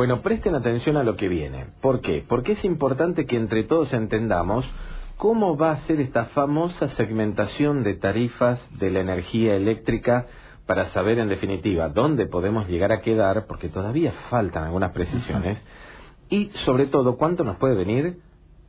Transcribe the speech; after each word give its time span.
Bueno, 0.00 0.22
presten 0.22 0.54
atención 0.54 0.96
a 0.96 1.04
lo 1.04 1.14
que 1.14 1.28
viene. 1.28 1.66
¿Por 1.82 2.00
qué? 2.00 2.24
Porque 2.26 2.52
es 2.52 2.64
importante 2.64 3.26
que 3.26 3.36
entre 3.36 3.64
todos 3.64 3.92
entendamos 3.92 4.64
cómo 5.18 5.58
va 5.58 5.72
a 5.72 5.80
ser 5.82 6.00
esta 6.00 6.24
famosa 6.24 6.88
segmentación 6.96 7.82
de 7.82 7.96
tarifas 7.96 8.58
de 8.78 8.90
la 8.90 9.00
energía 9.00 9.56
eléctrica 9.56 10.24
para 10.64 10.88
saber 10.92 11.18
en 11.18 11.28
definitiva 11.28 11.90
dónde 11.90 12.24
podemos 12.24 12.66
llegar 12.66 12.92
a 12.92 13.02
quedar, 13.02 13.44
porque 13.46 13.68
todavía 13.68 14.14
faltan 14.30 14.64
algunas 14.64 14.92
precisiones, 14.92 15.58
y 16.30 16.46
sobre 16.64 16.86
todo 16.86 17.18
cuánto 17.18 17.44
nos 17.44 17.58
puede 17.58 17.74
venir 17.74 18.20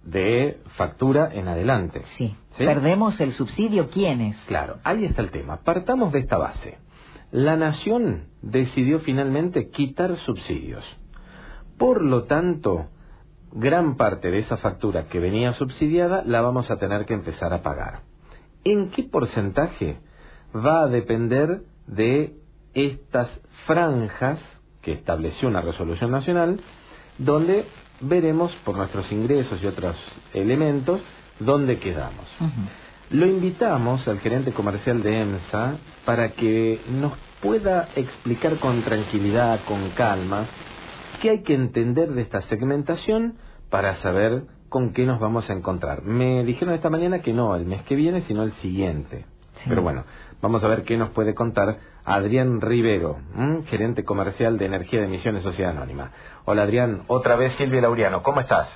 de 0.03 0.59
factura 0.75 1.29
en 1.33 1.47
adelante. 1.47 2.01
Sí. 2.17 2.35
¿Perdemos 2.57 3.21
el 3.21 3.31
subsidio 3.31 3.89
quiénes? 3.89 4.35
Claro, 4.47 4.79
ahí 4.83 5.05
está 5.05 5.21
el 5.21 5.31
tema. 5.31 5.61
Partamos 5.63 6.11
de 6.11 6.19
esta 6.19 6.35
base. 6.35 6.77
La 7.31 7.55
nación 7.55 8.25
decidió 8.41 8.99
finalmente 8.99 9.69
quitar 9.69 10.17
subsidios. 10.17 10.83
Por 11.81 12.03
lo 12.03 12.25
tanto, 12.25 12.89
gran 13.51 13.97
parte 13.97 14.29
de 14.29 14.37
esa 14.37 14.57
factura 14.57 15.05
que 15.05 15.19
venía 15.19 15.53
subsidiada 15.53 16.21
la 16.23 16.39
vamos 16.41 16.69
a 16.69 16.77
tener 16.77 17.07
que 17.07 17.15
empezar 17.15 17.53
a 17.53 17.63
pagar. 17.63 18.01
¿En 18.63 18.91
qué 18.91 19.01
porcentaje? 19.01 19.97
Va 20.55 20.83
a 20.83 20.87
depender 20.87 21.63
de 21.87 22.35
estas 22.75 23.31
franjas 23.65 24.39
que 24.83 24.91
estableció 24.91 25.47
una 25.47 25.61
resolución 25.61 26.11
nacional, 26.11 26.59
donde 27.17 27.65
veremos 27.99 28.51
por 28.63 28.77
nuestros 28.77 29.11
ingresos 29.11 29.59
y 29.63 29.65
otros 29.65 29.95
elementos 30.35 31.01
dónde 31.39 31.79
quedamos. 31.79 32.27
Lo 33.09 33.25
invitamos 33.25 34.07
al 34.07 34.19
gerente 34.19 34.51
comercial 34.51 35.01
de 35.01 35.19
EMSA 35.19 35.77
para 36.05 36.33
que 36.33 36.79
nos 36.91 37.13
pueda 37.41 37.89
explicar 37.95 38.59
con 38.59 38.83
tranquilidad, 38.83 39.61
con 39.65 39.89
calma, 39.95 40.45
qué 41.21 41.29
hay 41.29 41.43
que 41.43 41.53
entender 41.53 42.09
de 42.09 42.23
esta 42.23 42.41
segmentación 42.43 43.35
para 43.69 43.95
saber 43.97 44.43
con 44.69 44.91
qué 44.91 45.05
nos 45.05 45.19
vamos 45.19 45.49
a 45.49 45.53
encontrar. 45.53 46.01
Me 46.01 46.43
dijeron 46.43 46.73
esta 46.73 46.89
mañana 46.89 47.19
que 47.19 47.31
no 47.31 47.55
el 47.55 47.65
mes 47.65 47.83
que 47.83 47.95
viene, 47.95 48.21
sino 48.21 48.43
el 48.43 48.53
siguiente. 48.53 49.25
Pero 49.67 49.83
bueno, 49.83 50.03
vamos 50.41 50.63
a 50.63 50.67
ver 50.67 50.83
qué 50.83 50.97
nos 50.97 51.09
puede 51.09 51.35
contar 51.35 51.77
Adrián 52.03 52.61
Rivero, 52.61 53.19
gerente 53.67 54.03
comercial 54.03 54.57
de 54.57 54.65
Energía 54.65 54.99
de 54.99 55.05
Emisiones 55.05 55.43
Sociedad 55.43 55.71
Anónima. 55.71 56.11
Hola 56.45 56.63
Adrián, 56.63 57.03
otra 57.07 57.35
vez 57.35 57.53
Silvia 57.57 57.81
Lauriano, 57.81 58.23
¿cómo 58.23 58.39
estás? 58.39 58.67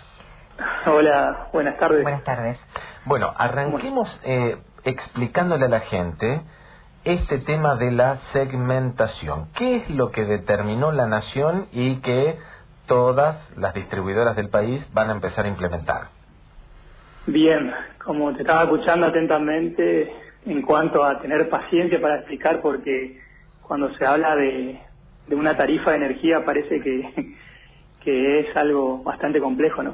Hola, 0.85 1.49
buenas 1.51 1.77
tardes. 1.79 2.03
Buenas 2.03 2.23
tardes. 2.23 2.59
Bueno, 3.05 3.33
arranquemos 3.35 4.21
eh, 4.23 4.57
explicándole 4.83 5.65
a 5.65 5.69
la 5.69 5.79
gente 5.79 6.41
este 7.05 7.37
tema 7.37 7.75
de 7.75 7.91
la 7.91 8.17
segmentación. 8.33 9.47
¿Qué 9.55 9.77
es 9.77 9.89
lo 9.91 10.11
que 10.11 10.25
determinó 10.25 10.91
la 10.91 11.05
nación 11.05 11.67
y 11.71 12.01
que 12.01 12.35
todas 12.87 13.37
las 13.57 13.73
distribuidoras 13.75 14.35
del 14.35 14.49
país 14.49 14.85
van 14.93 15.09
a 15.09 15.13
empezar 15.13 15.45
a 15.45 15.49
implementar? 15.49 16.07
Bien, 17.27 17.71
como 18.03 18.33
te 18.33 18.41
estaba 18.41 18.63
escuchando 18.63 19.05
atentamente 19.05 20.11
en 20.45 20.61
cuanto 20.63 21.03
a 21.03 21.19
tener 21.21 21.47
paciencia 21.49 22.01
para 22.01 22.17
explicar, 22.17 22.61
porque 22.61 23.21
cuando 23.61 23.93
se 23.95 24.05
habla 24.05 24.35
de, 24.35 24.79
una 25.29 25.55
tarifa 25.55 25.91
de 25.91 25.97
energía 25.97 26.43
parece 26.43 26.81
que, 26.81 27.35
que 28.03 28.39
es 28.39 28.57
algo 28.57 29.03
bastante 29.03 29.39
complejo, 29.39 29.83
¿no? 29.83 29.93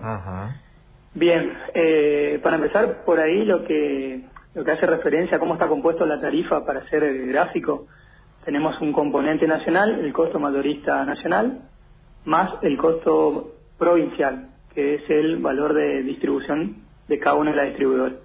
Bien, 1.14 1.54
eh, 1.74 2.40
para 2.42 2.56
empezar 2.56 3.04
por 3.04 3.20
ahí 3.20 3.44
lo 3.44 3.66
que 3.66 4.31
lo 4.54 4.64
que 4.64 4.72
hace 4.72 4.86
referencia 4.86 5.38
a 5.38 5.40
cómo 5.40 5.54
está 5.54 5.68
compuesto 5.68 6.06
la 6.06 6.20
tarifa 6.20 6.66
para 6.66 6.82
hacer 6.82 7.04
el 7.04 7.28
gráfico, 7.28 7.88
tenemos 8.44 8.80
un 8.82 8.92
componente 8.92 9.48
nacional, 9.48 10.00
el 10.00 10.12
costo 10.12 10.40
mayorista 10.40 11.06
nacional, 11.06 11.62
más 12.26 12.52
el 12.62 12.78
costo 12.78 13.54
provincial, 13.78 14.50
que 14.74 14.96
es 14.96 15.10
el 15.10 15.38
valor 15.38 15.74
de 15.74 16.04
distribución 16.04 16.78
de 17.08 17.20
cada 17.20 17.36
uno 17.36 17.52
de 17.52 17.56
las 17.56 17.68
distribuidores. 17.68 18.18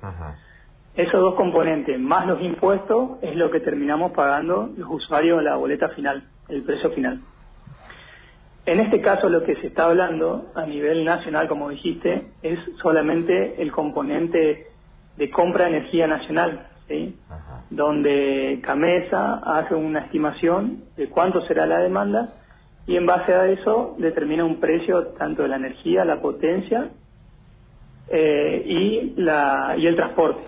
Esos 0.95 1.21
dos 1.21 1.35
componentes, 1.35 1.99
más 2.01 2.27
los 2.27 2.41
impuestos, 2.41 3.19
es 3.21 3.37
lo 3.37 3.51
que 3.51 3.61
terminamos 3.61 4.13
pagando 4.13 4.71
los 4.77 4.89
usuarios 4.91 5.43
la 5.43 5.57
boleta 5.57 5.91
final, 5.91 6.25
el 6.49 6.63
precio 6.63 6.91
final. 6.91 7.21
En 8.65 8.81
este 8.81 9.01
caso 9.01 9.29
lo 9.29 9.45
que 9.45 9.57
se 9.57 9.69
está 9.69 9.85
hablando 9.85 10.51
a 10.55 10.67
nivel 10.67 11.05
nacional, 11.05 11.47
como 11.47 11.69
dijiste, 11.69 12.29
es 12.43 12.59
solamente 12.83 13.61
el 13.63 13.71
componente 13.71 14.67
de 15.17 15.31
compra 15.31 15.65
de 15.65 15.77
energía 15.77 16.07
nacional, 16.07 16.69
¿sí? 16.89 17.17
donde 17.71 18.61
Camesa 18.63 19.41
hace 19.45 19.75
una 19.75 20.01
estimación 20.01 20.85
de 20.97 21.09
cuánto 21.09 21.41
será 21.47 21.67
la 21.67 21.79
demanda 21.79 22.29
y 22.87 22.97
en 22.97 23.07
base 23.07 23.35
a 23.35 23.49
eso 23.49 23.97
determina 23.99 24.45
un 24.45 24.61
precio 24.61 25.09
tanto 25.19 25.43
de 25.43 25.49
la 25.49 25.57
energía, 25.57 26.05
la 26.05 26.21
potencia 26.21 26.91
eh, 28.09 28.63
y, 28.65 29.15
la, 29.21 29.75
y 29.77 29.87
el 29.87 29.97
transporte. 29.97 30.43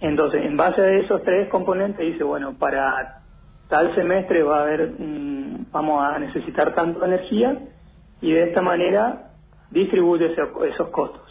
Entonces, 0.00 0.44
en 0.44 0.56
base 0.56 0.80
a 0.80 0.92
esos 0.94 1.22
tres 1.22 1.48
componentes 1.48 2.04
dice, 2.04 2.24
bueno, 2.24 2.54
para 2.58 3.20
tal 3.68 3.94
semestre 3.94 4.42
va 4.42 4.58
a 4.58 4.62
haber, 4.62 4.94
mm, 4.98 5.66
vamos 5.70 6.02
a 6.02 6.18
necesitar 6.18 6.74
tanta 6.74 7.06
energía 7.06 7.56
y 8.20 8.32
de 8.32 8.44
esta 8.44 8.62
manera 8.62 9.30
distribuye 9.70 10.34
esos 10.34 10.88
costos. 10.88 11.29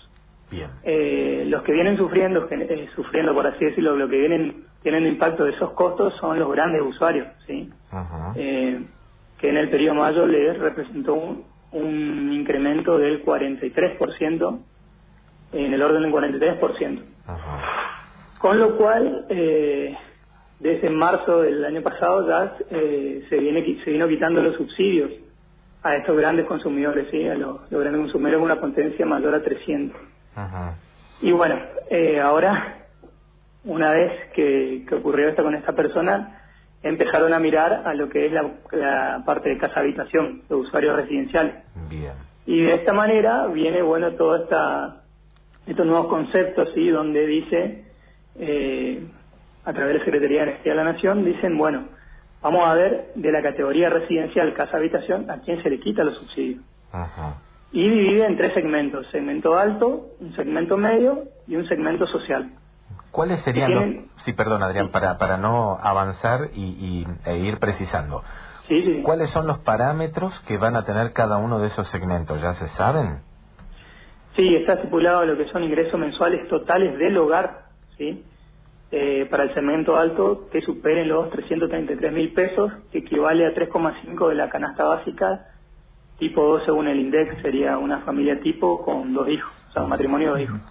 Eh, 0.83 1.45
los 1.47 1.61
que 1.63 1.71
vienen 1.71 1.97
sufriendo, 1.97 2.47
eh, 2.49 2.89
sufriendo 2.95 3.33
por 3.33 3.45
así 3.47 3.65
decirlo, 3.65 3.95
lo 3.95 4.09
que 4.09 4.17
vienen 4.17 4.65
tienen 4.81 5.05
impacto 5.05 5.45
de 5.45 5.51
esos 5.51 5.71
costos 5.71 6.13
son 6.19 6.39
los 6.39 6.51
grandes 6.51 6.81
usuarios, 6.81 7.27
¿sí? 7.45 7.69
Eh, 8.35 8.81
que 9.37 9.49
en 9.49 9.57
el 9.57 9.69
periodo 9.69 9.95
mayo 9.95 10.25
les 10.25 10.57
representó 10.57 11.13
un, 11.13 12.33
incremento 12.33 12.97
del 12.97 13.23
43%, 13.23 14.59
en 15.53 15.73
el 15.73 15.81
orden 15.81 16.03
del 16.03 16.11
43%. 16.11 17.01
Con 18.39 18.57
lo 18.57 18.77
cual, 18.77 19.25
desde 20.59 20.89
marzo 20.89 21.41
del 21.41 21.63
año 21.63 21.81
pasado 21.81 22.27
ya 22.27 22.57
se, 22.69 23.37
viene, 23.37 23.63
se 23.83 23.91
vino 23.91 24.07
quitando 24.07 24.41
los 24.41 24.55
subsidios 24.55 25.11
a 25.83 25.95
estos 25.95 26.17
grandes 26.17 26.45
consumidores, 26.45 27.07
¿sí? 27.11 27.27
a 27.27 27.35
los, 27.35 27.69
los 27.69 27.81
grandes 27.81 28.01
consumidores 28.01 28.39
con 28.39 28.51
una 28.51 28.59
potencia 28.59 29.05
mayor 29.05 29.35
a 29.35 29.43
300. 29.43 30.08
Y 31.21 31.31
bueno, 31.31 31.55
eh, 31.89 32.19
ahora, 32.19 32.85
una 33.65 33.91
vez 33.91 34.31
que, 34.33 34.85
ocurrió 34.91 35.29
esto 35.29 35.43
con 35.43 35.55
esta 35.55 35.73
persona, 35.73 36.41
empezaron 36.81 37.33
a 37.33 37.39
mirar 37.39 37.83
a 37.85 37.93
lo 37.93 38.09
que 38.09 38.27
es 38.27 38.31
la, 38.31 39.23
parte 39.25 39.49
de 39.49 39.57
casa 39.57 39.81
habitación, 39.81 40.43
de 40.47 40.55
usuarios 40.55 40.95
residenciales. 40.95 41.55
Y 42.45 42.61
de 42.61 42.73
esta 42.73 42.93
manera 42.93 43.47
viene, 43.47 43.81
bueno, 43.81 44.11
todo 44.13 44.43
esta, 44.43 45.03
estos 45.67 45.85
nuevos 45.85 46.07
conceptos, 46.07 46.69
¿sí? 46.73 46.89
Donde 46.89 47.27
dice, 47.27 47.85
eh, 48.39 49.03
a 49.65 49.73
través 49.73 49.93
de 49.93 49.99
la 49.99 50.05
Secretaría 50.05 50.37
de 50.37 50.51
Energía 50.51 50.71
de 50.71 50.77
la 50.77 50.91
Nación, 50.91 51.25
dicen, 51.25 51.57
bueno, 51.57 51.83
vamos 52.41 52.65
a 52.65 52.73
ver 52.75 53.11
de 53.15 53.31
la 53.31 53.41
categoría 53.41 53.89
residencial 53.89 54.53
casa 54.53 54.77
habitación 54.77 55.29
a 55.29 55.39
quién 55.39 55.61
se 55.61 55.69
le 55.69 55.79
quita 55.79 56.03
los 56.03 56.17
subsidios. 56.17 56.63
Ajá 56.91 57.35
y 57.71 57.89
divide 57.89 58.25
en 58.25 58.37
tres 58.37 58.53
segmentos, 58.53 59.07
segmento 59.11 59.57
alto, 59.57 60.07
un 60.19 60.35
segmento 60.35 60.77
medio 60.77 61.25
y 61.47 61.55
un 61.55 61.67
segmento 61.67 62.07
social. 62.07 62.51
¿Cuáles 63.11 63.41
serían 63.43 63.73
los... 63.73 64.05
Sí, 64.23 64.33
perdón 64.33 64.63
Adrián, 64.63 64.89
para, 64.91 65.17
para 65.17 65.37
no 65.37 65.77
avanzar 65.81 66.49
y, 66.53 67.05
e 67.25 67.37
ir 67.37 67.59
precisando. 67.59 68.23
Sí, 68.67 69.01
¿Cuáles 69.03 69.31
son 69.31 69.47
los 69.47 69.59
parámetros 69.59 70.39
que 70.47 70.57
van 70.57 70.75
a 70.75 70.85
tener 70.85 71.11
cada 71.11 71.37
uno 71.37 71.59
de 71.59 71.67
esos 71.67 71.89
segmentos? 71.89 72.39
¿Ya 72.41 72.53
se 72.53 72.67
saben? 72.69 73.21
Sí, 74.35 74.55
está 74.55 74.73
estipulado 74.73 75.25
lo 75.25 75.37
que 75.37 75.49
son 75.49 75.63
ingresos 75.63 75.99
mensuales 75.99 76.47
totales 76.47 76.97
del 76.99 77.17
hogar, 77.17 77.65
¿sí? 77.97 78.23
Eh, 78.91 79.27
para 79.29 79.43
el 79.43 79.53
segmento 79.53 79.97
alto 79.97 80.47
que 80.51 80.61
superen 80.61 81.09
los 81.09 81.29
333 81.31 82.13
mil 82.13 82.31
pesos, 82.33 82.71
que 82.91 82.99
equivale 82.99 83.45
a 83.45 83.53
3,5 83.53 84.29
de 84.29 84.35
la 84.35 84.49
canasta 84.49 84.83
básica 84.83 85.47
Tipo 86.19 86.43
2, 86.43 86.65
según 86.65 86.87
el 86.87 86.99
INDEX, 86.99 87.41
sería 87.41 87.77
una 87.77 88.01
familia 88.01 88.39
tipo 88.41 88.83
con 88.83 89.13
dos 89.13 89.29
hijos, 89.29 89.51
o 89.69 89.71
sea, 89.71 89.83
un 89.83 89.89
matrimonio 89.89 90.33
de 90.35 90.45
dos 90.45 90.49
hijos. 90.49 90.61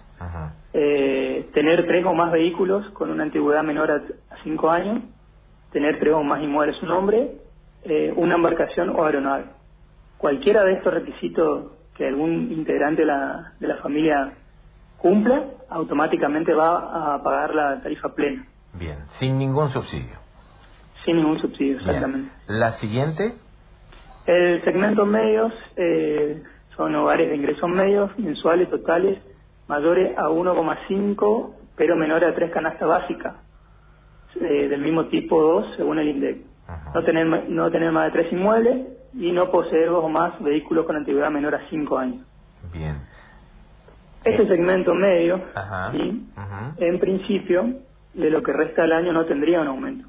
Eh, 0.73 1.49
tener 1.53 1.87
tres 1.87 2.05
o 2.05 2.13
más 2.13 2.31
vehículos 2.31 2.87
con 2.91 3.09
una 3.09 3.23
antigüedad 3.23 3.63
menor 3.63 3.91
a, 3.91 4.01
cinco 4.43 4.69
años, 4.69 5.01
tener 5.71 5.99
tres 5.99 6.13
o 6.13 6.23
más 6.23 6.41
inmuebles 6.43 6.75
su 6.77 6.85
nombre, 6.85 7.37
eh, 7.83 8.13
una 8.15 8.35
embarcación 8.35 8.89
o 8.89 9.03
aeronave. 9.03 9.45
Cualquiera 10.17 10.63
de 10.63 10.73
estos 10.73 10.93
requisitos 10.93 11.71
que 11.95 12.07
algún 12.07 12.51
integrante 12.51 13.01
de 13.01 13.07
la, 13.07 13.53
de 13.59 13.67
la 13.67 13.77
familia 13.77 14.33
cumpla, 14.97 15.45
automáticamente 15.69 16.53
va 16.53 17.15
a 17.15 17.23
pagar 17.23 17.55
la 17.55 17.81
tarifa 17.81 18.13
plena. 18.13 18.45
Bien, 18.73 18.99
sin 19.19 19.39
ningún 19.39 19.69
subsidio. 19.69 20.17
Sin 21.05 21.15
ningún 21.15 21.39
subsidio, 21.39 21.77
exactamente. 21.77 22.31
La 22.47 22.73
siguiente 22.73 23.33
el 24.25 24.63
segmento 24.63 25.05
medios 25.05 25.53
eh, 25.75 26.43
son 26.75 26.95
hogares 26.95 27.29
de 27.29 27.35
ingresos 27.35 27.69
medios 27.69 28.17
mensuales 28.17 28.69
totales 28.69 29.19
mayores 29.67 30.17
a 30.17 30.29
1,5 30.29 31.53
pero 31.75 31.95
menores 31.95 32.29
a 32.29 32.35
3 32.35 32.51
canastas 32.51 32.87
básicas 32.87 33.35
eh, 34.41 34.67
del 34.67 34.81
mismo 34.81 35.05
tipo 35.05 35.41
2 35.41 35.75
según 35.77 35.99
el 35.99 36.09
INDEC. 36.09 36.37
No 36.93 37.03
tener, 37.03 37.49
no 37.49 37.71
tener 37.71 37.91
más 37.91 38.05
de 38.05 38.21
3 38.21 38.33
inmuebles 38.33 38.99
y 39.13 39.31
no 39.31 39.49
poseer 39.49 39.89
dos 39.89 40.03
o 40.03 40.09
más 40.09 40.41
vehículos 40.41 40.85
con 40.85 40.95
antigüedad 40.95 41.31
menor 41.31 41.55
a 41.55 41.67
cinco 41.69 41.97
años. 41.97 42.25
Bien. 42.71 43.01
Este 44.23 44.47
segmento 44.47 44.93
medio, 44.93 45.41
en 46.77 46.99
principio, 46.99 47.79
de 48.13 48.29
lo 48.29 48.43
que 48.43 48.51
resta 48.51 48.81
del 48.81 48.91
año 48.91 49.13
no 49.13 49.25
tendría 49.25 49.61
un 49.61 49.67
aumento. 49.67 50.07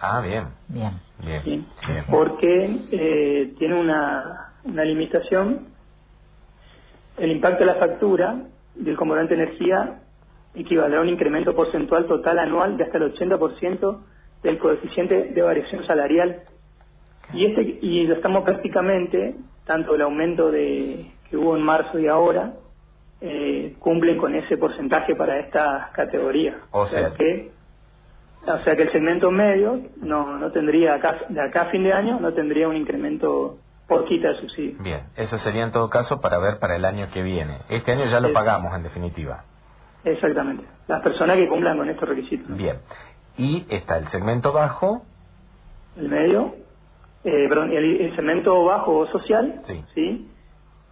Ah, 0.00 0.20
bien. 0.20 0.46
Bien. 0.68 1.00
bien. 1.24 1.66
Porque 2.10 2.86
eh, 2.90 3.54
tiene 3.58 3.74
una, 3.74 4.52
una 4.64 4.84
limitación. 4.84 5.68
El 7.16 7.32
impacto 7.32 7.60
de 7.60 7.66
la 7.66 7.74
factura 7.74 8.42
del 8.74 8.96
componente 8.96 9.34
energía 9.34 10.00
equivaldrá 10.54 10.98
a 10.98 11.02
un 11.02 11.08
incremento 11.08 11.54
porcentual 11.54 12.06
total 12.06 12.38
anual 12.38 12.76
de 12.76 12.84
hasta 12.84 12.98
el 12.98 13.12
80% 13.12 13.98
del 14.42 14.58
coeficiente 14.58 15.30
de 15.34 15.42
variación 15.42 15.84
salarial. 15.86 16.42
Y 17.32 17.46
este 17.46 17.78
y 17.82 18.06
lo 18.06 18.14
estamos 18.14 18.44
prácticamente, 18.44 19.34
tanto 19.66 19.94
el 19.94 20.02
aumento 20.02 20.50
de 20.50 21.12
que 21.28 21.36
hubo 21.36 21.56
en 21.56 21.62
marzo 21.62 21.98
y 21.98 22.06
ahora, 22.06 22.54
eh, 23.20 23.74
cumplen 23.80 24.16
con 24.16 24.34
ese 24.34 24.56
porcentaje 24.56 25.14
para 25.14 25.40
esta 25.40 25.90
categoría. 25.92 26.56
O 26.70 26.86
sea, 26.86 27.12
que 27.14 27.50
o 28.46 28.58
sea 28.58 28.76
que 28.76 28.82
el 28.82 28.92
segmento 28.92 29.30
medio 29.30 29.80
no, 30.02 30.38
no 30.38 30.50
tendría, 30.52 30.94
acá, 30.94 31.18
de 31.28 31.40
acá 31.40 31.62
a 31.62 31.66
fin 31.66 31.82
de 31.82 31.92
año, 31.92 32.18
no 32.20 32.32
tendría 32.32 32.68
un 32.68 32.76
incremento 32.76 33.58
por 33.86 34.04
quita 34.04 34.28
de 34.28 34.40
subsidio. 34.40 34.82
Bien, 34.82 35.02
eso 35.16 35.38
sería 35.38 35.64
en 35.64 35.72
todo 35.72 35.88
caso 35.90 36.20
para 36.20 36.38
ver 36.38 36.58
para 36.58 36.76
el 36.76 36.84
año 36.84 37.08
que 37.12 37.22
viene. 37.22 37.58
Este 37.68 37.92
año 37.92 38.04
ya 38.06 38.20
lo 38.20 38.32
pagamos 38.32 38.74
en 38.74 38.82
definitiva. 38.82 39.44
Exactamente, 40.04 40.64
las 40.86 41.02
personas 41.02 41.36
que 41.36 41.48
cumplan 41.48 41.76
con 41.76 41.88
estos 41.88 42.08
requisitos. 42.08 42.56
Bien, 42.56 42.78
y 43.36 43.66
está 43.68 43.98
el 43.98 44.06
segmento 44.08 44.52
bajo. 44.52 45.02
El 45.96 46.08
medio, 46.08 46.54
eh, 47.24 47.46
perdón, 47.48 47.72
el, 47.72 48.14
segmento 48.14 48.64
bajo 48.64 49.06
social, 49.08 49.62
sí. 49.66 49.84
¿sí? 49.94 50.30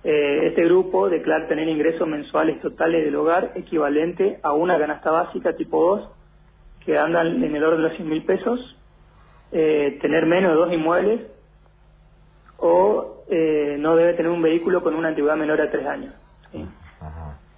Eh, 0.02 0.48
este 0.48 0.64
grupo 0.64 1.08
declara 1.08 1.46
tener 1.48 1.68
ingresos 1.68 2.06
mensuales 2.06 2.60
totales 2.60 3.04
del 3.04 3.14
hogar 3.16 3.52
equivalente 3.54 4.38
a 4.42 4.52
una 4.52 4.78
canasta 4.78 5.10
básica 5.10 5.54
tipo 5.54 5.96
2 5.96 6.15
que 6.86 6.96
andan 6.98 7.42
en 7.42 7.54
el 7.54 7.64
orden 7.64 7.82
de 7.82 7.88
los 7.88 7.96
100 7.96 8.08
mil 8.08 8.24
pesos, 8.24 8.76
eh, 9.52 9.98
tener 10.00 10.24
menos 10.24 10.52
de 10.52 10.56
dos 10.56 10.72
inmuebles 10.72 11.20
o 12.58 13.24
eh, 13.28 13.76
no 13.78 13.96
debe 13.96 14.14
tener 14.14 14.30
un 14.30 14.40
vehículo 14.40 14.82
con 14.82 14.94
una 14.94 15.08
antigüedad 15.08 15.36
menor 15.36 15.60
a 15.60 15.70
tres 15.70 15.86
años. 15.86 16.14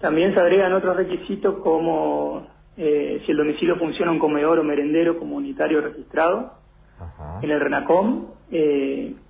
También 0.00 0.34
se 0.34 0.40
agregan 0.40 0.72
otros 0.72 0.96
requisitos 0.96 1.60
como 1.60 2.46
si 2.76 3.25
el 3.32 3.36
domicilio 3.36 3.76
funciona 3.76 4.12
un 4.12 4.20
comedor 4.20 4.60
o 4.60 4.64
merendero 4.64 5.19
comunitario 5.19 5.81
registrado 5.81 6.52
en 7.42 7.50
el 7.50 7.60
RENACOM, 7.60 8.26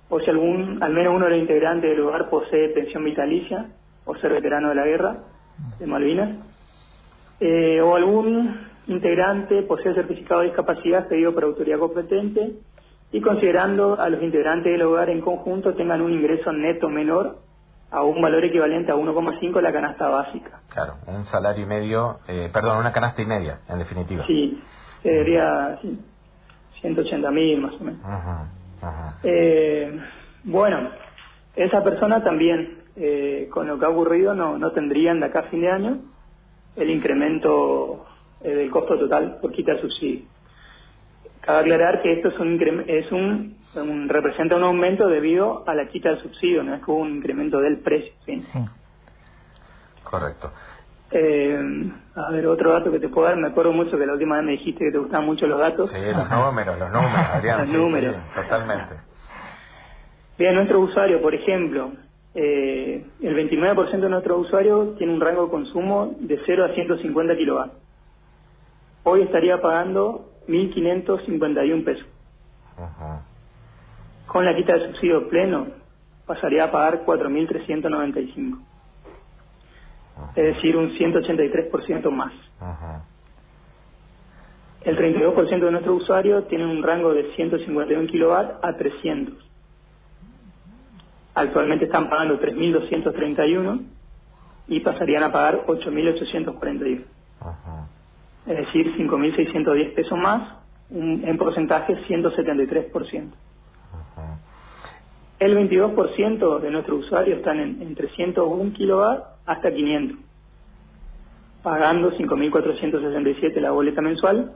o 0.09 0.19
si 0.19 0.29
algún, 0.29 0.81
al 0.81 0.93
menos 0.93 1.13
uno 1.15 1.25
de 1.25 1.31
los 1.31 1.39
integrantes 1.39 1.89
del 1.89 2.01
hogar 2.01 2.29
posee 2.29 2.69
pensión 2.69 3.03
vitalicia 3.03 3.67
o 4.05 4.15
ser 4.15 4.33
veterano 4.33 4.69
de 4.69 4.75
la 4.75 4.85
guerra 4.85 5.17
de 5.77 5.85
Malvinas, 5.85 6.29
eh, 7.39 7.79
o 7.81 7.95
algún 7.95 8.68
integrante 8.89 9.63
posee 9.63 9.93
certificado 9.93 10.41
de 10.41 10.47
discapacidad 10.47 11.07
pedido 11.07 11.33
por 11.33 11.43
autoridad 11.43 11.79
competente 11.79 12.53
y 13.11 13.21
considerando 13.21 13.99
a 13.99 14.09
los 14.09 14.21
integrantes 14.21 14.71
del 14.71 14.81
hogar 14.81 15.09
en 15.09 15.21
conjunto 15.21 15.73
tengan 15.75 16.01
un 16.01 16.11
ingreso 16.11 16.51
neto 16.51 16.89
menor 16.89 17.37
a 17.91 18.03
un 18.03 18.21
valor 18.21 18.43
equivalente 18.45 18.91
a 18.91 18.95
1,5 18.95 19.53
de 19.53 19.61
la 19.61 19.73
canasta 19.73 20.07
básica. 20.09 20.61
Claro, 20.69 20.95
un 21.07 21.25
salario 21.25 21.63
y 21.63 21.65
medio, 21.65 22.19
eh, 22.27 22.49
perdón, 22.53 22.77
una 22.77 22.91
canasta 22.91 23.21
y 23.21 23.25
media, 23.25 23.61
en 23.67 23.79
definitiva. 23.79 24.25
Sí, 24.27 24.61
sería 25.01 25.79
180 26.81 27.31
mil 27.31 27.61
más 27.61 27.73
o 27.73 27.83
menos. 27.83 28.01
Eh, 29.23 29.99
bueno, 30.43 30.89
esa 31.55 31.83
persona 31.83 32.23
también, 32.23 32.83
eh, 32.95 33.49
con 33.51 33.67
lo 33.67 33.79
que 33.79 33.85
ha 33.85 33.89
ocurrido, 33.89 34.35
no, 34.35 34.57
no 34.57 34.71
tendrían 34.71 35.19
de 35.19 35.25
acá 35.27 35.39
a 35.39 35.43
fin 35.43 35.61
de 35.61 35.71
año 35.71 35.97
el 36.75 36.89
incremento 36.91 38.05
eh, 38.41 38.49
del 38.53 38.69
costo 38.69 38.97
total 38.97 39.37
por 39.41 39.51
quitar 39.51 39.79
subsidio. 39.81 40.25
Cabe 41.41 41.59
aclarar 41.59 42.01
que 42.01 42.13
esto 42.13 42.29
es 42.29 42.39
un, 42.39 42.83
es 42.87 43.11
un, 43.11 44.09
representa 44.09 44.55
un 44.55 44.63
aumento 44.63 45.07
debido 45.07 45.63
a 45.67 45.73
la 45.73 45.87
quita 45.87 46.09
del 46.09 46.21
subsidio, 46.21 46.63
no 46.63 46.75
es 46.75 46.81
como 46.81 46.99
un 46.99 47.15
incremento 47.15 47.59
del 47.59 47.77
precio. 47.79 48.13
¿sí? 48.25 48.43
Correcto. 50.03 50.51
Eh, 51.11 51.91
a 52.15 52.31
ver, 52.31 52.45
otro 52.45 52.71
dato 52.71 52.91
que 52.91 52.99
te 52.99 53.09
puedo 53.09 53.27
dar, 53.27 53.37
me 53.37 53.47
acuerdo 53.47 53.71
mucho 53.71 53.97
que 53.97 54.05
la 54.05 54.13
última 54.13 54.35
vez 54.35 54.45
me 54.45 54.51
dijiste 54.51 54.85
que 54.85 54.91
te 54.91 54.97
gustaban 54.99 55.25
mucho 55.25 55.47
los 55.47 55.59
datos. 55.59 55.89
Sí, 55.89 55.97
los 55.99 56.29
números, 56.29 56.77
los 56.77 56.91
números, 56.91 57.27
Adrián. 57.33 57.59
los 57.59 57.69
números. 57.69 58.15
totalmente. 58.35 58.95
Bien, 60.37 60.53
nuestro 60.55 60.79
usuario, 60.79 61.21
por 61.21 61.33
ejemplo, 61.33 61.91
eh, 62.35 63.05
el 63.21 63.35
29% 63.35 63.99
de 63.99 64.09
nuestros 64.09 64.45
usuarios 64.45 64.97
tiene 64.97 65.13
un 65.13 65.19
rango 65.19 65.45
de 65.45 65.51
consumo 65.51 66.15
de 66.19 66.39
0 66.45 66.65
a 66.65 66.75
150 66.75 67.35
kilovatios. 67.35 67.88
Hoy 69.03 69.21
estaría 69.23 69.61
pagando 69.61 70.29
1.551 70.47 71.83
pesos. 71.83 72.05
Con 74.27 74.45
la 74.45 74.55
quita 74.55 74.77
de 74.77 74.87
subsidio 74.87 75.27
pleno, 75.29 75.67
pasaría 76.25 76.65
a 76.65 76.71
pagar 76.71 77.05
4.395 77.05 78.69
es 80.35 80.55
decir, 80.55 80.75
un 80.75 80.91
183% 80.91 82.11
más. 82.11 82.33
El 84.81 84.97
32% 84.97 85.59
de 85.59 85.71
nuestros 85.71 86.01
usuarios 86.01 86.47
tienen 86.47 86.67
un 86.67 86.83
rango 86.83 87.13
de 87.13 87.33
151 87.35 88.07
kilowatts 88.07 88.63
a 88.63 88.73
300. 88.73 89.35
Actualmente 91.35 91.85
están 91.85 92.09
pagando 92.09 92.39
3.231 92.39 93.81
y 94.67 94.79
pasarían 94.79 95.23
a 95.23 95.31
pagar 95.31 95.65
8.841. 95.65 97.03
Es 98.49 98.57
decir, 98.57 98.91
5.610 98.97 99.93
pesos 99.93 100.17
más, 100.17 100.55
en 100.91 101.37
porcentaje 101.37 101.95
173%. 102.07 103.29
El 105.37 105.55
22% 105.55 106.59
de 106.59 106.71
nuestros 106.71 107.05
usuarios 107.05 107.37
están 107.37 107.59
en, 107.59 107.79
en 107.81 107.93
301 107.93 108.73
kilowatts 108.73 109.23
hasta 109.45 109.71
500, 109.71 110.17
pagando 111.61 112.11
5.467 112.11 113.61
la 113.61 113.69
boleta 113.69 114.01
mensual, 114.01 114.53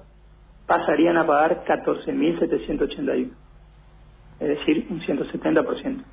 pasarían 0.66 1.18
a 1.18 1.28
pagar 1.28 1.64
14.781, 1.64 3.30
es 4.40 4.48
decir, 4.48 4.88
un 4.90 5.02
170%. 5.02 6.04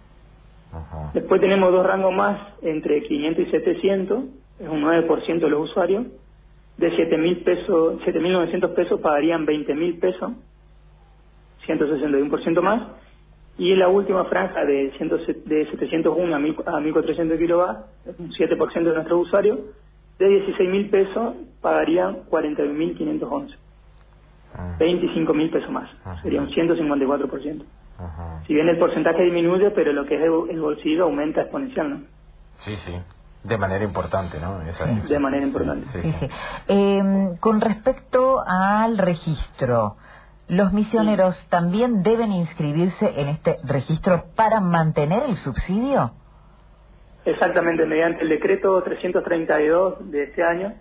Después 1.14 1.40
tenemos 1.40 1.72
dos 1.72 1.84
rangos 1.84 2.14
más 2.14 2.38
entre 2.60 3.02
500 3.02 3.46
y 3.46 3.50
700, 3.50 4.24
es 4.60 4.68
un 4.68 4.82
9% 4.82 5.40
de 5.40 5.48
los 5.48 5.70
usuarios. 5.70 6.06
De 6.80 6.90
7.000 6.92 7.44
pesos, 7.44 8.00
7.900 8.06 8.74
pesos 8.74 9.00
pagarían 9.00 9.46
20.000 9.46 10.00
pesos, 10.00 10.32
161% 11.66 12.62
más 12.62 12.82
y 13.58 13.72
en 13.72 13.78
la 13.80 13.88
última 13.88 14.24
franja 14.24 14.64
de, 14.64 14.90
de 15.44 15.66
701 15.70 16.34
a, 16.34 16.38
1.400 16.38 17.38
kilowatts, 17.38 17.84
un 18.18 18.30
7% 18.30 18.72
de 18.72 18.94
nuestros 18.94 19.26
usuarios, 19.26 19.58
de 20.18 20.46
16.000 20.46 20.90
pesos 20.90 21.34
pagarían 21.60 22.24
41.511. 22.30 23.56
25 24.78 25.34
mil 25.34 25.50
pesos 25.50 25.70
más, 25.70 25.90
sería 26.22 26.40
un 26.40 26.48
154%. 26.48 27.62
Si 28.46 28.54
bien 28.54 28.68
el 28.68 28.78
porcentaje 28.78 29.22
disminuye, 29.22 29.70
pero 29.70 29.92
lo 29.92 30.06
que 30.06 30.16
es 30.16 30.22
el, 30.22 30.60
bolsillo 30.60 31.04
aumenta 31.04 31.42
exponencialmente. 31.42 32.08
Sí, 32.58 32.74
sí, 32.76 32.92
de 33.42 33.56
manera 33.56 33.84
importante, 33.84 34.38
¿no? 34.40 34.58
de 34.60 35.18
manera 35.18 35.44
importante. 35.44 35.86
Sí, 36.02 36.12
sí. 36.20 36.28
Eh, 36.68 37.30
con 37.40 37.60
respecto 37.60 38.42
al 38.46 38.98
registro, 38.98 39.96
¿Los 40.50 40.72
misioneros 40.72 41.36
también 41.48 42.02
deben 42.02 42.32
inscribirse 42.32 43.08
en 43.20 43.28
este 43.28 43.54
registro 43.68 44.24
para 44.34 44.58
mantener 44.58 45.22
el 45.28 45.36
subsidio? 45.36 46.10
Exactamente, 47.24 47.86
mediante 47.86 48.22
el 48.22 48.30
decreto 48.30 48.82
332 48.82 50.10
de 50.10 50.24
este 50.24 50.42
año 50.42 50.74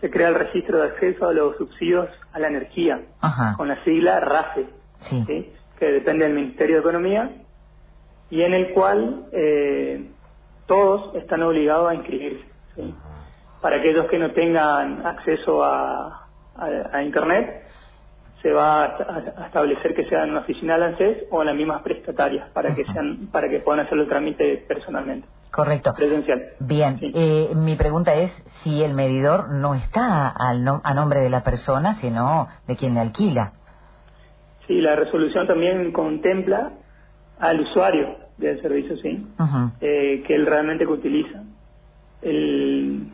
se 0.00 0.10
crea 0.10 0.30
el 0.30 0.34
registro 0.34 0.78
de 0.78 0.88
acceso 0.88 1.28
a 1.28 1.32
los 1.32 1.56
subsidios 1.58 2.08
a 2.32 2.40
la 2.40 2.48
energía, 2.48 3.02
con 3.56 3.68
la 3.68 3.84
sigla 3.84 4.18
RAFE, 4.18 4.66
que 5.78 5.86
depende 5.86 6.24
del 6.24 6.34
Ministerio 6.34 6.74
de 6.74 6.80
Economía, 6.80 7.30
y 8.30 8.42
en 8.42 8.52
el 8.52 8.70
cual 8.70 9.26
eh, 9.30 10.10
todos 10.66 11.14
están 11.16 11.42
obligados 11.42 11.90
a 11.90 11.94
inscribirse. 11.94 12.44
Para 13.60 13.76
aquellos 13.76 14.06
que 14.06 14.18
no 14.18 14.32
tengan 14.32 15.06
acceso 15.06 15.64
a 15.64 17.02
Internet, 17.02 17.64
se 18.44 18.52
va 18.52 18.84
a, 18.84 19.46
establecer 19.46 19.94
que 19.94 20.04
sea 20.04 20.24
en 20.24 20.32
una 20.32 20.40
oficina 20.40 20.76
de 20.76 20.84
ANSES 20.84 21.24
o 21.30 21.40
en 21.40 21.46
las 21.46 21.56
mismas 21.56 21.80
prestatarias 21.80 22.50
para 22.50 22.74
que 22.74 22.84
sean 22.84 23.28
para 23.32 23.48
que 23.48 23.60
puedan 23.60 23.86
hacer 23.86 23.98
el 23.98 24.06
trámite 24.06 24.62
personalmente. 24.68 25.26
Correcto. 25.50 25.94
Presencial. 25.96 26.42
Bien, 26.60 26.98
eh, 27.00 27.52
mi 27.54 27.74
pregunta 27.76 28.12
es 28.12 28.30
si 28.62 28.82
el 28.82 28.92
medidor 28.92 29.50
no 29.50 29.74
está 29.74 30.28
al 30.28 30.62
a 30.82 30.92
nombre 30.92 31.20
de 31.20 31.30
la 31.30 31.42
persona, 31.42 31.94
sino 32.02 32.48
de 32.66 32.76
quien 32.76 32.92
le 32.92 33.00
alquila. 33.00 33.52
Sí, 34.66 34.78
la 34.82 34.94
resolución 34.94 35.46
también 35.46 35.90
contempla 35.92 36.72
al 37.38 37.60
usuario 37.60 38.23
del 38.38 38.60
servicio, 38.60 38.96
sí, 38.98 39.26
eh, 39.80 40.22
que 40.26 40.34
él 40.34 40.46
realmente 40.46 40.84
que 40.84 40.92
utiliza. 40.92 41.42
El, 42.22 43.12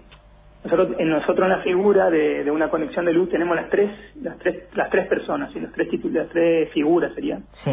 nosotros, 0.64 0.96
en 0.98 1.10
nosotros 1.10 1.44
en 1.46 1.48
la 1.48 1.62
figura 1.62 2.10
de, 2.10 2.44
de, 2.44 2.50
una 2.50 2.68
conexión 2.68 3.04
de 3.06 3.12
luz 3.12 3.30
tenemos 3.30 3.56
las 3.56 3.70
tres, 3.70 3.90
las 4.22 4.38
tres, 4.38 4.64
las 4.74 4.90
tres 4.90 5.06
personas, 5.06 5.54
y 5.54 5.60
los 5.60 5.72
tres 5.72 5.88
las 6.04 6.28
tres 6.28 6.70
figuras 6.72 7.14
serían. 7.14 7.44
Sí. 7.64 7.72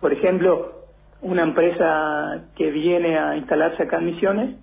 Por 0.00 0.12
ejemplo, 0.12 0.82
una 1.20 1.42
empresa 1.42 2.44
que 2.56 2.70
viene 2.70 3.18
a 3.18 3.36
instalarse 3.36 3.82
acá 3.82 3.98
en 3.98 4.06
Misiones, 4.06 4.56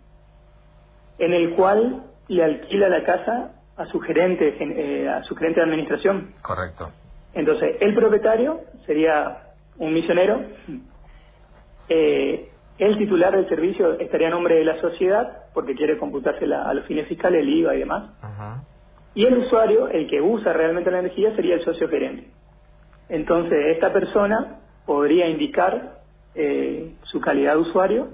en 1.18 1.34
el 1.34 1.52
cual 1.52 2.04
le 2.28 2.44
alquila 2.44 2.90
la 2.90 3.04
casa 3.04 3.52
a 3.78 3.86
su 3.86 4.00
gerente, 4.00 4.56
eh, 4.60 5.08
a 5.08 5.24
su 5.24 5.36
gerente 5.36 5.62
de 5.62 5.66
administración. 5.66 6.34
Correcto. 6.42 6.92
Entonces, 7.34 7.78
el 7.80 7.94
propietario 7.94 8.62
sería 8.86 9.44
un 9.78 9.94
misionero, 9.94 10.42
eh, 11.90 12.50
el 12.78 12.98
titular 12.98 13.36
del 13.36 13.50
servicio 13.50 14.00
estaría 14.00 14.28
a 14.28 14.32
nombre 14.32 14.56
de 14.56 14.64
la 14.64 14.80
sociedad 14.80 15.46
porque 15.54 15.76
quiere 15.76 15.98
computarse 15.98 16.46
a 16.46 16.74
los 16.74 16.86
fines 16.86 17.08
fiscales, 17.08 17.42
el 17.42 17.50
IVA 17.50 17.76
y 17.76 17.80
demás. 17.80 18.12
Y 19.16 19.26
el 19.26 19.38
usuario, 19.40 19.90
el 19.90 20.08
que 20.08 20.22
usa 20.22 20.54
realmente 20.54 20.90
la 20.90 21.00
energía, 21.00 21.36
sería 21.36 21.56
el 21.56 21.66
socio 21.66 21.90
gerente. 21.90 22.30
Entonces, 23.10 23.76
esta 23.76 23.92
persona 23.92 24.60
podría 24.86 25.28
indicar 25.28 26.00
eh, 26.36 26.96
su 27.04 27.20
calidad 27.20 27.56
de 27.56 27.60
usuario 27.60 28.10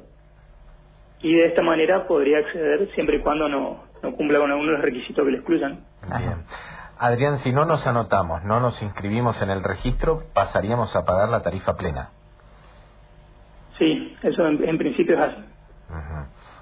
y 1.20 1.36
de 1.36 1.46
esta 1.46 1.62
manera 1.62 2.08
podría 2.08 2.39
acceder 2.39 2.89
siempre 2.96 3.17
y 3.17 3.22
cuando 3.22 3.48
no, 3.48 3.84
no 4.01 4.15
cumpla 4.15 4.39
con 4.39 4.50
algunos 4.50 4.72
de 4.72 4.77
los 4.77 4.86
requisitos 4.86 5.25
que 5.25 5.32
le 5.32 5.38
excluyan. 5.38 5.86
Bien. 6.17 6.44
Adrián, 6.98 7.39
si 7.39 7.51
no 7.51 7.65
nos 7.65 7.86
anotamos, 7.86 8.44
no 8.46 8.60
nos 8.60 8.82
inscribimos 8.82 9.41
en 9.41 9.50
el 9.50 9.63
registro, 9.63 10.24
pasaríamos 10.34 10.96
a 10.96 11.03
pagar 11.03 11.29
la 11.29 11.41
tarifa 11.41 11.75
plena. 11.75 12.12
Sí, 13.77 14.15
eso 14.24 14.48
en, 14.48 14.77
principio 14.77 15.15
es 15.15 15.22
así. 15.22 15.38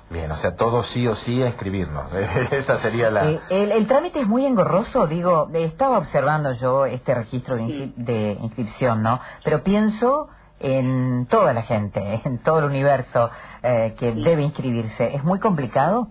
Bien, 0.09 0.31
o 0.31 0.35
sea, 0.35 0.55
todo 0.55 0.83
sí 0.83 1.07
o 1.07 1.15
sí 1.15 1.41
a 1.41 1.47
inscribirnos. 1.47 2.13
Esa 2.51 2.79
sería 2.79 3.09
la... 3.09 3.31
Eh, 3.31 3.39
el, 3.49 3.87
trámite 3.87 4.19
es 4.19 4.27
muy 4.27 4.45
engorroso, 4.45 5.07
digo, 5.07 5.49
estaba 5.53 5.97
observando 5.97 6.53
yo 6.53 6.85
este 6.85 7.15
registro 7.15 7.55
de, 7.55 8.37
inscripción, 8.41 9.01
¿no? 9.01 9.19
Pero 9.43 9.63
pienso 9.63 10.29
en 10.59 11.25
toda 11.27 11.53
la 11.53 11.63
gente, 11.63 12.21
en 12.25 12.39
todo 12.39 12.59
el 12.59 12.65
universo 12.65 13.29
eh, 13.63 13.95
que 13.97 14.11
debe 14.11 14.43
inscribirse. 14.43 15.15
¿Es 15.15 15.23
muy 15.23 15.39
complicado? 15.39 16.09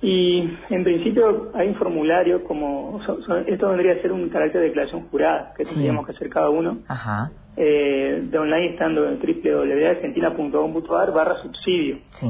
Y 0.00 0.58
en 0.70 0.82
principio 0.82 1.52
hay 1.54 1.68
un 1.68 1.76
formulario 1.76 2.42
como, 2.42 3.00
esto 3.46 3.68
vendría 3.68 3.92
a 3.92 4.02
ser 4.02 4.10
un 4.10 4.28
carácter 4.30 4.62
de 4.62 4.66
declaración 4.68 5.08
jurada 5.10 5.54
que 5.56 5.64
tendríamos 5.64 6.04
que 6.06 6.12
hacer 6.12 6.28
cada 6.28 6.50
uno. 6.50 6.78
Ajá. 6.88 7.30
Eh, 7.56 8.28
de 8.30 8.38
online 8.38 8.70
estando 8.70 9.06
en 9.06 9.18
www.argentina.com.ar 9.18 11.12
barra 11.12 11.36
subsidio. 11.42 11.98
Sí. 12.12 12.26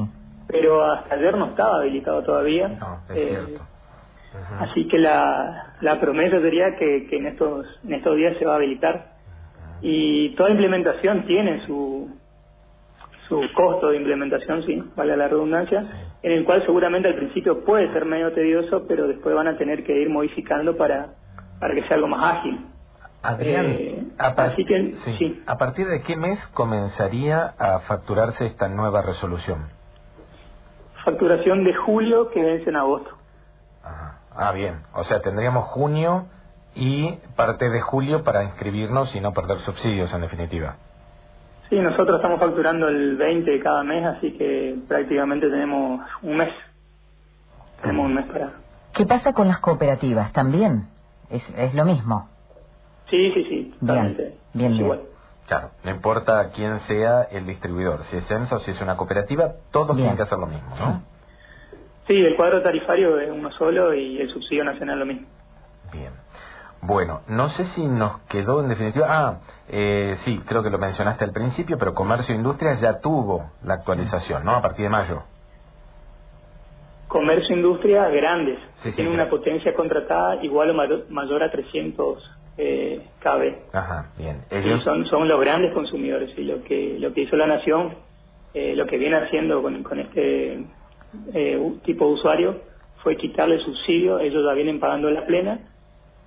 Pero 0.48 0.84
hasta 0.84 1.14
ayer 1.14 1.36
no 1.36 1.46
estaba 1.50 1.78
habilitado 1.78 2.22
todavía. 2.24 2.68
No, 2.68 3.00
es 3.08 3.16
eh, 3.16 3.28
cierto. 3.28 3.62
Así 4.58 4.88
que 4.88 4.98
la, 4.98 5.74
la 5.80 6.00
promesa 6.00 6.40
sería 6.40 6.76
que, 6.76 7.06
que 7.06 7.16
en, 7.16 7.26
estos, 7.26 7.66
en 7.84 7.94
estos 7.94 8.16
días 8.16 8.36
se 8.38 8.44
va 8.44 8.54
a 8.54 8.56
habilitar. 8.56 9.12
Y 9.80 10.30
toda 10.36 10.50
implementación 10.50 11.26
tiene 11.26 11.64
su, 11.66 12.08
su 13.28 13.40
costo 13.54 13.90
de 13.90 13.96
implementación, 13.96 14.62
sí, 14.62 14.82
vale 14.94 15.16
la 15.16 15.28
redundancia, 15.28 15.82
en 16.22 16.32
el 16.32 16.44
cual 16.44 16.62
seguramente 16.64 17.08
al 17.08 17.16
principio 17.16 17.64
puede 17.64 17.92
ser 17.92 18.04
medio 18.04 18.32
tedioso, 18.32 18.84
pero 18.86 19.08
después 19.08 19.34
van 19.34 19.48
a 19.48 19.56
tener 19.56 19.84
que 19.84 20.00
ir 20.00 20.08
modificando 20.08 20.76
para, 20.76 21.14
para 21.58 21.74
que 21.74 21.82
sea 21.82 21.96
algo 21.96 22.08
más 22.08 22.38
ágil. 22.38 22.60
Adrián, 23.22 23.66
eh, 23.66 24.04
a, 24.18 24.34
partir 24.34 25.86
de 25.86 26.02
qué 26.02 26.16
mes 26.16 26.44
comenzaría 26.48 27.54
a 27.56 27.78
facturarse 27.80 28.46
esta 28.46 28.68
nueva 28.68 29.00
resolución? 29.02 29.68
Facturación 31.04 31.62
de 31.64 31.74
julio 31.74 32.30
que 32.30 32.42
vence 32.42 32.68
en 32.68 32.76
agosto. 32.76 33.10
Ah, 34.34 34.52
bien. 34.52 34.80
O 34.94 35.04
sea, 35.04 35.20
tendríamos 35.20 35.66
junio 35.66 36.26
y 36.74 37.18
parte 37.36 37.68
de 37.68 37.80
julio 37.80 38.24
para 38.24 38.42
inscribirnos 38.44 39.14
y 39.14 39.20
no 39.20 39.32
perder 39.32 39.58
subsidios, 39.58 40.12
en 40.14 40.22
definitiva. 40.22 40.76
Sí, 41.68 41.78
nosotros 41.78 42.16
estamos 42.16 42.40
facturando 42.40 42.88
el 42.88 43.16
20 43.16 43.50
de 43.50 43.60
cada 43.60 43.84
mes, 43.84 44.04
así 44.04 44.32
que 44.32 44.76
prácticamente 44.88 45.48
tenemos 45.48 46.00
un 46.22 46.36
mes. 46.36 46.50
Tenemos 47.82 48.06
un 48.06 48.14
mes 48.14 48.26
para... 48.26 48.52
¿Qué 48.94 49.06
pasa 49.06 49.32
con 49.32 49.48
las 49.48 49.60
cooperativas? 49.60 50.32
¿También? 50.32 50.88
¿Es, 51.30 51.42
es 51.56 51.74
lo 51.74 51.84
mismo? 51.84 52.31
Sí, 53.12 53.30
sí, 53.34 53.44
sí, 53.44 53.74
totalmente. 53.78 54.38
Bien, 54.54 54.72
bien, 54.72 55.00
Claro, 55.46 55.72
no 55.84 55.90
importa 55.90 56.50
quién 56.54 56.80
sea 56.80 57.24
el 57.24 57.44
distribuidor, 57.44 58.04
si 58.04 58.16
es 58.16 58.30
ENSA 58.30 58.56
o 58.56 58.58
si 58.60 58.70
es 58.70 58.80
una 58.80 58.96
cooperativa, 58.96 59.52
todos 59.70 59.94
tienen 59.94 60.16
que 60.16 60.22
hacer 60.22 60.38
lo 60.38 60.46
mismo, 60.46 60.74
¿no? 60.78 61.02
Sí, 62.06 62.14
el 62.14 62.34
cuadro 62.36 62.62
tarifario 62.62 63.20
es 63.20 63.30
uno 63.30 63.52
solo 63.52 63.92
y 63.92 64.18
el 64.18 64.30
subsidio 64.30 64.64
nacional 64.64 65.00
lo 65.00 65.04
mismo. 65.04 65.26
Bien. 65.92 66.12
Bueno, 66.80 67.20
no 67.28 67.50
sé 67.50 67.66
si 67.74 67.86
nos 67.86 68.18
quedó 68.22 68.62
en 68.62 68.70
definitiva. 68.70 69.06
Ah, 69.10 69.40
eh, 69.68 70.16
sí, 70.24 70.40
creo 70.46 70.62
que 70.62 70.70
lo 70.70 70.78
mencionaste 70.78 71.24
al 71.24 71.32
principio, 71.32 71.76
pero 71.76 71.92
Comercio 71.92 72.34
e 72.34 72.38
Industria 72.38 72.76
ya 72.76 72.98
tuvo 73.00 73.50
la 73.62 73.74
actualización, 73.74 74.42
¿no? 74.42 74.52
A 74.52 74.62
partir 74.62 74.84
de 74.84 74.88
mayo. 74.88 75.22
Comercio 77.08 77.54
e 77.54 77.58
Industria 77.58 78.08
grandes. 78.08 78.58
Tiene 78.96 79.10
una 79.10 79.28
potencia 79.28 79.74
contratada 79.74 80.42
igual 80.42 80.70
o 80.70 81.04
mayor, 81.10 81.42
a 81.42 81.50
300 81.50 82.41
eh, 82.58 83.00
KB. 83.20 83.74
Ajá, 83.74 84.12
bien. 84.18 84.42
Ellos 84.50 84.82
son, 84.82 85.06
son 85.06 85.28
los 85.28 85.40
grandes 85.40 85.72
consumidores 85.72 86.30
y 86.36 86.44
lo 86.44 86.62
que 86.64 86.96
lo 86.98 87.12
que 87.12 87.22
hizo 87.22 87.36
la 87.36 87.46
nación, 87.46 87.94
eh, 88.54 88.74
lo 88.76 88.86
que 88.86 88.98
viene 88.98 89.16
haciendo 89.16 89.62
con, 89.62 89.82
con 89.82 90.00
este 90.00 90.64
eh, 91.34 91.72
tipo 91.84 92.06
de 92.06 92.12
usuario 92.12 92.60
fue 93.02 93.16
quitarle 93.16 93.58
subsidio. 93.60 94.18
Ellos 94.18 94.44
ya 94.46 94.54
vienen 94.54 94.80
pagando 94.80 95.10
la 95.10 95.26
plena 95.26 95.60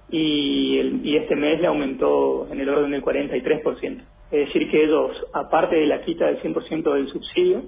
y, 0.10 0.80
el, 0.80 1.06
y 1.06 1.18
este 1.18 1.36
mes 1.36 1.60
le 1.60 1.68
aumentó 1.68 2.48
en 2.52 2.60
el 2.60 2.70
orden 2.70 2.92
del 2.92 3.04
43%. 3.04 4.02
Es 4.32 4.48
decir, 4.48 4.70
que 4.70 4.84
ellos, 4.84 5.12
aparte 5.34 5.76
de 5.76 5.86
la 5.86 6.02
quita 6.02 6.26
del 6.26 6.42
100% 6.42 6.94
del 6.94 7.08
subsidio, 7.10 7.64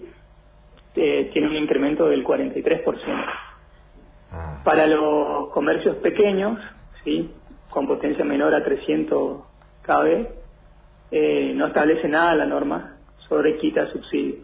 eh, 0.95 1.29
tienen 1.31 1.51
un 1.51 1.57
incremento 1.57 2.07
del 2.07 2.25
43%. 2.25 2.83
Ah. 4.31 4.61
Para 4.63 4.87
los 4.87 5.49
comercios 5.49 5.97
pequeños, 5.97 6.59
¿sí? 7.03 7.31
Con 7.69 7.87
potencia 7.87 8.23
menor 8.23 8.53
a 8.53 8.63
300 8.63 9.41
kb, 9.83 10.27
eh, 11.11 11.53
no 11.55 11.67
establece 11.67 12.07
nada 12.07 12.35
la 12.35 12.45
norma 12.45 12.97
sobre 13.27 13.57
quita 13.57 13.87
subsidio. 13.91 14.35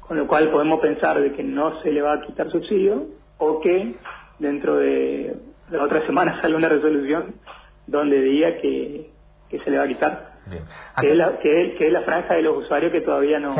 Con 0.00 0.18
lo 0.18 0.26
cual 0.26 0.50
podemos 0.50 0.80
pensar 0.80 1.20
de 1.20 1.32
que 1.32 1.42
no 1.42 1.80
se 1.82 1.90
le 1.90 2.02
va 2.02 2.14
a 2.14 2.20
quitar 2.20 2.50
subsidio 2.50 3.06
o 3.38 3.60
que 3.60 3.94
dentro 4.38 4.76
de 4.76 5.36
la 5.70 5.84
otra 5.84 6.04
semana 6.06 6.40
sale 6.42 6.56
una 6.56 6.68
resolución 6.68 7.34
donde 7.86 8.20
diga 8.20 8.56
que, 8.60 9.10
que 9.48 9.58
se 9.60 9.70
le 9.70 9.78
va 9.78 9.84
a 9.84 9.88
quitar. 9.88 10.32
Que, 11.00 11.10
es 11.10 11.16
la, 11.16 11.38
que, 11.38 11.86
es, 11.86 11.92
la 11.92 12.02
franja 12.02 12.34
de 12.34 12.42
los 12.42 12.64
usuarios 12.64 12.90
que 12.90 13.00
todavía 13.00 13.38
no, 13.38 13.54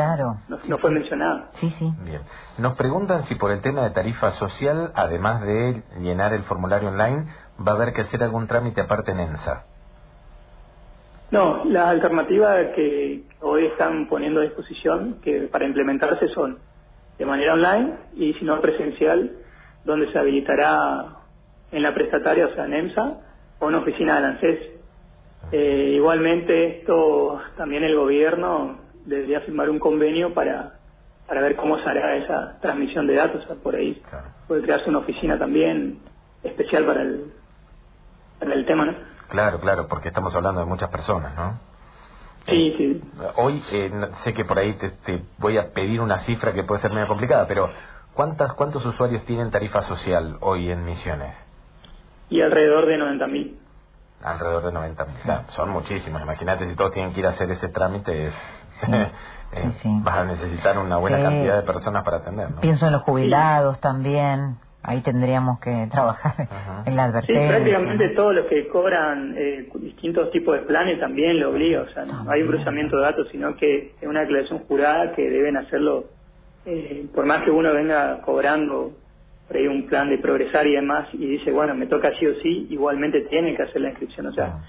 no, 0.49 0.77
fue 0.77 0.91
mencionada. 0.91 1.49
Sí, 1.53 1.69
sí. 1.79 1.89
Bien. 2.03 2.21
Nos 2.57 2.75
preguntan 2.75 3.23
si 3.23 3.35
por 3.35 3.51
el 3.51 3.61
tema 3.61 3.83
de 3.83 3.91
tarifa 3.91 4.31
social, 4.31 4.91
además 4.93 5.41
de 5.43 5.81
llenar 5.99 6.33
el 6.33 6.43
formulario 6.43 6.89
online, 6.89 7.25
va 7.65 7.73
a 7.73 7.75
haber 7.75 7.93
que 7.93 8.01
hacer 8.01 8.23
algún 8.23 8.47
trámite 8.47 8.81
aparte 8.81 9.11
en 9.11 9.19
ENSA. 9.19 9.65
No, 11.31 11.65
las 11.65 11.87
alternativas 11.87 12.75
que 12.75 13.23
hoy 13.41 13.65
están 13.65 14.07
poniendo 14.07 14.41
a 14.41 14.43
disposición 14.43 15.19
que 15.23 15.47
para 15.51 15.65
implementarse 15.65 16.27
son 16.27 16.59
de 17.17 17.25
manera 17.25 17.53
online 17.53 17.93
y 18.15 18.33
si 18.35 18.45
no 18.45 18.61
presencial, 18.61 19.31
donde 19.83 20.11
se 20.11 20.19
habilitará 20.19 21.05
en 21.71 21.81
la 21.81 21.93
prestataria, 21.93 22.45
o 22.45 22.53
sea, 22.53 22.65
en 22.65 22.73
EMSA, 22.73 23.17
o 23.59 23.69
en 23.69 23.75
oficina 23.75 24.19
de 24.19 24.27
ANSES. 24.27 24.59
Eh, 25.51 25.93
igualmente, 25.95 26.79
esto 26.79 27.41
también 27.57 27.83
el 27.83 27.95
gobierno 27.95 28.77
debería 29.05 29.41
firmar 29.41 29.69
un 29.69 29.79
convenio 29.79 30.33
para, 30.33 30.73
para 31.27 31.41
ver 31.41 31.55
cómo 31.55 31.79
se 31.79 31.89
hará 31.89 32.15
esa 32.15 32.59
transmisión 32.61 33.07
de 33.07 33.15
datos. 33.15 33.43
O 33.43 33.47
sea, 33.47 33.55
por 33.55 33.75
ahí 33.75 33.99
puede 34.47 34.61
crearse 34.61 34.89
una 34.89 34.99
oficina 34.99 35.39
también 35.39 35.99
especial 36.43 36.85
para 36.85 37.01
el, 37.01 37.31
el 38.51 38.65
tema, 38.65 38.85
¿no? 38.85 38.93
Claro, 39.29 39.59
claro, 39.59 39.87
porque 39.87 40.09
estamos 40.09 40.35
hablando 40.35 40.59
de 40.61 40.65
muchas 40.65 40.89
personas, 40.89 41.35
¿no? 41.35 41.59
Sí, 42.45 42.51
eh, 42.51 42.75
sí. 42.77 43.01
Hoy 43.37 43.63
eh, 43.71 43.91
sé 44.23 44.33
que 44.33 44.45
por 44.45 44.59
ahí 44.59 44.73
te, 44.73 44.89
te, 44.89 45.23
voy 45.37 45.57
a 45.57 45.71
pedir 45.71 46.01
una 46.01 46.19
cifra 46.19 46.53
que 46.53 46.63
puede 46.63 46.81
ser 46.81 46.91
medio 46.91 47.07
complicada, 47.07 47.47
pero 47.47 47.69
¿cuántas, 48.13 48.53
¿cuántos 48.53 48.85
usuarios 48.85 49.23
tienen 49.25 49.49
tarifa 49.49 49.83
social 49.83 50.37
hoy 50.41 50.69
en 50.69 50.83
Misiones? 50.83 51.35
y 52.33 52.41
alrededor 52.41 52.87
de 52.87 52.97
90.000. 52.97 53.55
Alrededor 54.23 54.63
de 54.63 54.71
90.000. 54.71 55.49
son 55.49 55.69
muchísimos. 55.69 56.21
Imagínate 56.21 56.67
si 56.67 56.75
todos 56.75 56.91
tienen 56.91 57.13
que 57.13 57.19
ir 57.19 57.27
a 57.27 57.29
hacer 57.29 57.51
ese 57.51 57.69
trámite, 57.69 58.27
es, 58.27 58.33
eh, 58.87 59.11
vas 60.01 60.17
a 60.17 60.23
necesitar 60.23 60.79
una 60.79 60.97
buena 60.97 61.21
cantidad 61.21 61.57
de 61.57 61.61
personas 61.61 62.03
para 62.03 62.17
atender. 62.17 62.47
Pienso 62.61 62.87
en 62.87 62.93
los 62.93 63.03
jubilados 63.03 63.79
también. 63.79 64.57
Ahí 64.83 65.01
tendríamos 65.01 65.59
que 65.59 65.87
trabajar 65.91 66.47
en 66.85 66.95
la 66.95 67.05
advertencia. 67.05 67.41
Sí, 67.41 67.49
prácticamente 67.49 68.09
todos 68.09 68.35
los 68.35 68.45
que 68.47 68.67
cobran 68.67 69.33
eh, 69.37 69.69
distintos 69.75 70.31
tipos 70.31 70.55
de 70.55 70.65
planes 70.65 70.99
también 70.99 71.39
lo 71.39 71.51
obliga, 71.51 71.81
o 71.81 71.89
sea, 71.89 72.05
no 72.05 72.29
hay 72.29 72.41
un 72.41 72.49
cruzamiento 72.49 72.97
de 72.97 73.03
datos, 73.03 73.27
sino 73.31 73.55
que 73.55 73.93
es 73.99 74.07
una 74.07 74.21
declaración 74.21 74.59
jurada 74.59 75.13
que 75.13 75.29
deben 75.29 75.57
hacerlo, 75.57 76.05
eh, 76.65 77.05
por 77.13 77.25
más 77.25 77.43
que 77.43 77.51
uno 77.51 77.73
venga 77.73 78.21
cobrando 78.21 78.91
por 79.47 79.57
ahí 79.57 79.67
un 79.67 79.87
plan 79.87 80.09
de 80.09 80.17
progresar 80.19 80.67
y 80.67 80.75
demás, 80.75 81.07
y 81.13 81.25
dice, 81.25 81.51
bueno, 81.51 81.73
me 81.75 81.87
toca 81.87 82.11
sí 82.19 82.27
o 82.27 82.35
sí, 82.35 82.67
igualmente 82.69 83.21
tiene 83.21 83.55
que 83.55 83.63
hacer 83.63 83.81
la 83.81 83.89
inscripción, 83.89 84.27
o 84.27 84.33
sea, 84.33 84.59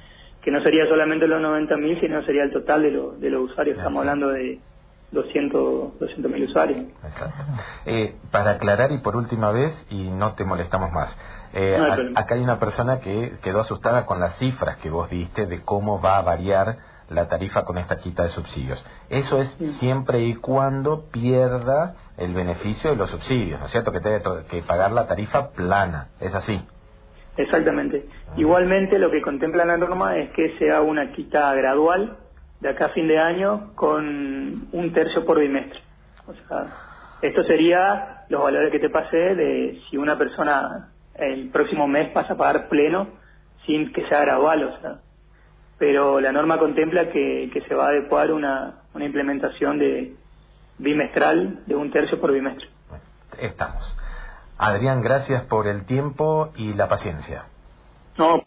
que 0.43 0.51
no 0.51 0.63
sería 0.63 0.87
solamente 0.87 1.27
los 1.27 1.41
90.000, 1.41 2.01
sino 2.01 2.23
sería 2.25 2.43
el 2.43 2.51
total 2.51 2.83
de, 2.83 2.91
lo, 2.91 3.13
de 3.13 3.31
los 3.31 3.51
usuarios, 3.51 3.79
estamos 3.79 4.01
hablando 4.01 4.29
de 4.29 4.59
200 5.15 6.29
mil 6.31 6.45
usuarios. 6.45 6.81
Exacto. 7.05 7.43
Eh, 7.87 8.17
para 8.31 8.53
aclarar 8.53 8.93
y 8.93 8.99
por 8.99 9.17
última 9.17 9.51
vez, 9.53 9.73
y 9.91 10.11
no 10.11 10.35
te 10.35 10.45
molestamos 10.45 10.93
más, 10.93 11.17
eh, 11.53 11.79
acá 12.15 12.35
hay 12.35 12.43
una 12.43 12.59
persona 12.59 13.01
que 13.01 13.35
quedó 13.43 13.61
asustada 13.61 14.07
con 14.07 14.21
las 14.21 14.37
cifras 14.39 14.77
que 14.79 14.91
vos 14.91 15.09
diste 15.09 15.47
de 15.47 15.63
cómo 15.63 16.01
va 16.01 16.19
a 16.19 16.23
variar 16.23 16.77
la 17.11 17.29
tarifa 17.29 17.65
con 17.65 17.79
esta 17.79 17.97
quita 17.97 18.25
de 18.25 18.31
subsidios. 18.31 18.85
Eso 19.09 19.41
es 19.41 19.49
siempre 19.79 20.21
y 20.21 20.35
cuando 20.35 21.05
pierda 21.11 21.95
el 22.17 22.35
beneficio 22.35 22.91
de 22.91 22.97
los 22.97 23.11
subsidios, 23.11 23.61
¿no 23.61 23.67
es 23.67 23.73
cierto? 23.73 23.93
Que 23.93 24.01
debe 24.01 24.23
que 24.51 24.63
pagar 24.63 24.93
la 24.93 25.07
tarifa 25.07 25.51
plana, 25.51 26.09
¿es 26.21 26.35
así? 26.35 26.61
Exactamente. 27.37 28.07
Igualmente 28.37 28.99
lo 28.99 29.11
que 29.11 29.21
contempla 29.21 29.65
la 29.65 29.77
norma 29.77 30.17
es 30.17 30.31
que 30.31 30.57
sea 30.59 30.81
una 30.81 31.13
quita 31.13 31.53
gradual 31.55 32.19
de 32.61 32.69
acá 32.69 32.87
a 32.87 32.91
fin 32.91 33.09
de 33.09 33.19
año 33.19 33.73
con 33.75 34.69
un 34.73 34.93
tercio 34.93 35.25
por 35.25 35.41
bimestre. 35.41 35.81
O 36.27 36.35
sea, 36.35 36.67
esto 37.23 37.45
sería 37.45 38.25
los 38.29 38.43
valores 38.43 38.73
que 38.73 38.79
te 38.79 38.91
pasé 38.91 39.17
de 39.35 39.81
si 39.89 39.97
una 39.97 40.17
persona 40.17 40.91
el 41.15 41.51
próximo 41.51 41.87
mes 41.87 42.11
pasa 42.11 42.35
a 42.35 42.37
pagar 42.37 42.69
pleno 42.69 43.09
sin 43.67 43.93
que 43.93 44.07
sea 44.09 44.21
gradual, 44.21 44.65
o 44.65 44.81
sea. 44.81 44.99
Pero 45.79 46.21
la 46.21 46.33
norma 46.33 46.59
contempla 46.59 47.11
que, 47.11 47.51
que 47.53 47.61
se 47.63 47.75
va 47.75 47.87
a 47.87 47.89
adecuar 47.89 48.33
una, 48.33 48.83
una 48.95 49.05
implementación 49.05 49.79
de 49.79 50.15
bimestral 50.79 51.63
de 51.67 51.75
un 51.75 51.91
tercio 51.91 52.21
por 52.21 52.33
bimestre. 52.33 52.69
Estamos. 53.39 53.97
Adrián, 54.57 55.03
gracias 55.03 55.43
por 55.45 55.67
el 55.67 55.85
tiempo 55.85 56.53
y 56.57 56.75
la 56.75 56.89
paciencia. 56.89 57.45
No, 58.17 58.47